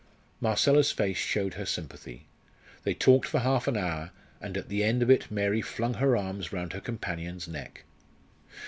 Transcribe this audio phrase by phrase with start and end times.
[0.39, 2.25] Marcella's face showed her sympathy.
[2.81, 4.09] They talked for half an hour,
[4.41, 7.83] and at the end of it Mary flung her arms round her companion's neck.